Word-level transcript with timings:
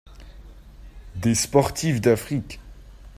Des 1.13 1.35
sportives 1.35 2.01
d'Afrique. 2.01 2.59